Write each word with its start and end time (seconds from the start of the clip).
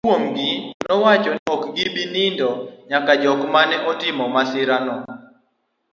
moko 0.05 0.09
kuomgi 0.09 0.49
nowacho 0.85 1.29
ni 1.37 1.41
ok 1.55 1.63
gi 1.77 1.85
bi 1.93 2.03
nindo 2.13 2.49
nyaka 2.89 3.11
jok 3.21 3.41
mane 3.53 3.75
otimo 3.91 4.23
masira 4.33 4.75
no 4.85 4.95